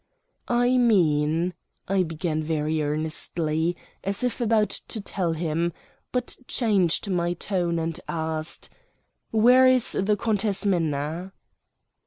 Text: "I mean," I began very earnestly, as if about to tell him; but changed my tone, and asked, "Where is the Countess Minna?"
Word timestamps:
"I 0.47 0.77
mean," 0.79 1.53
I 1.87 2.01
began 2.01 2.41
very 2.41 2.81
earnestly, 2.81 3.77
as 4.03 4.23
if 4.23 4.41
about 4.41 4.71
to 4.87 4.99
tell 4.99 5.33
him; 5.33 5.73
but 6.11 6.37
changed 6.47 7.07
my 7.11 7.33
tone, 7.33 7.77
and 7.77 7.99
asked, 8.09 8.71
"Where 9.29 9.67
is 9.67 9.91
the 9.91 10.17
Countess 10.17 10.65
Minna?" 10.65 11.33